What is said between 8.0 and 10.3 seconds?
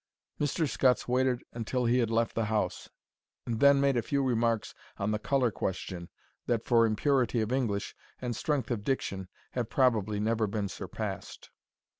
and strength of diction have probably